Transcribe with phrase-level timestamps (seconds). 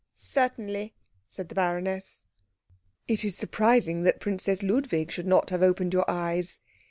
[0.15, 0.95] "Certainly,"
[1.27, 2.25] said the baroness.
[3.07, 6.61] "It is surprising that Princess Ludwig should not have opened your eyes."